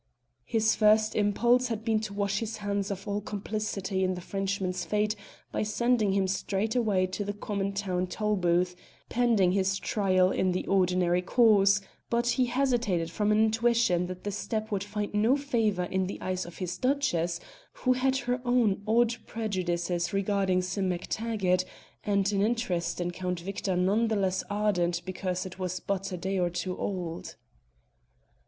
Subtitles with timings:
[0.45, 4.83] His first impulse had been to wash his hands of all complicity in the Frenchman's
[4.83, 5.15] fate
[5.51, 8.75] by sending him straightway to the common town tolbooth,
[9.09, 14.31] pending his trial in the ordinary course; but he hesitated from an intuition that the
[14.31, 17.39] step would find no favour in the eyes of his Duchess,
[17.73, 21.63] who had her own odd prejudices regarding Sim MacTaggart,
[22.03, 26.17] and an interest in Count Victor none the less ardent because it was but a
[26.17, 27.35] day or two old.